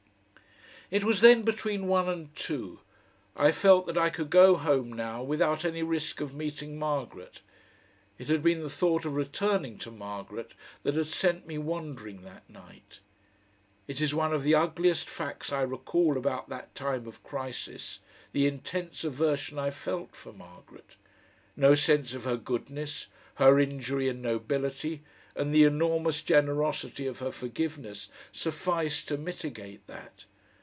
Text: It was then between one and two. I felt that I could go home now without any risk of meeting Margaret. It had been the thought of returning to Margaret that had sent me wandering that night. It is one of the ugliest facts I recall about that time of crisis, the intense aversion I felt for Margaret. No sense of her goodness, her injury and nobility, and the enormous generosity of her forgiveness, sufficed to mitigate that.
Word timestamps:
It 0.97 1.05
was 1.05 1.21
then 1.21 1.43
between 1.43 1.87
one 1.87 2.09
and 2.09 2.35
two. 2.35 2.81
I 3.33 3.53
felt 3.53 3.87
that 3.87 3.97
I 3.97 4.09
could 4.09 4.29
go 4.29 4.57
home 4.57 4.91
now 4.91 5.23
without 5.23 5.63
any 5.63 5.83
risk 5.83 6.19
of 6.19 6.33
meeting 6.33 6.77
Margaret. 6.77 7.39
It 8.19 8.27
had 8.27 8.43
been 8.43 8.61
the 8.61 8.69
thought 8.69 9.05
of 9.05 9.15
returning 9.15 9.77
to 9.77 9.89
Margaret 9.89 10.53
that 10.83 10.95
had 10.95 11.07
sent 11.07 11.47
me 11.47 11.57
wandering 11.57 12.23
that 12.23 12.43
night. 12.49 12.99
It 13.87 14.01
is 14.01 14.13
one 14.13 14.33
of 14.33 14.43
the 14.43 14.53
ugliest 14.53 15.09
facts 15.09 15.49
I 15.53 15.61
recall 15.61 16.17
about 16.17 16.49
that 16.49 16.75
time 16.75 17.07
of 17.07 17.23
crisis, 17.23 17.99
the 18.33 18.45
intense 18.45 19.05
aversion 19.05 19.57
I 19.57 19.71
felt 19.71 20.13
for 20.13 20.33
Margaret. 20.33 20.97
No 21.55 21.73
sense 21.73 22.13
of 22.13 22.25
her 22.25 22.35
goodness, 22.35 23.07
her 23.35 23.57
injury 23.61 24.09
and 24.09 24.21
nobility, 24.21 25.03
and 25.37 25.55
the 25.55 25.63
enormous 25.63 26.21
generosity 26.21 27.07
of 27.07 27.19
her 27.19 27.31
forgiveness, 27.31 28.09
sufficed 28.33 29.07
to 29.07 29.17
mitigate 29.17 29.87
that. 29.87 30.25